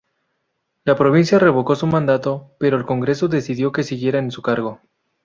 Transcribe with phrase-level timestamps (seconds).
[0.83, 4.81] La provincia revocó su mandato, pero el congreso decidió que siguiera en su cargo.